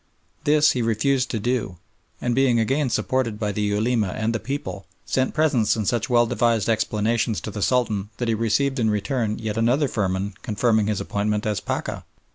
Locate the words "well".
6.09-6.25